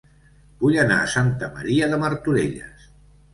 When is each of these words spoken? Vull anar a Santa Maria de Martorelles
Vull 0.63 0.77
anar 0.83 0.97
a 1.01 1.09
Santa 1.15 1.49
Maria 1.59 1.91
de 1.93 2.01
Martorelles 2.05 2.89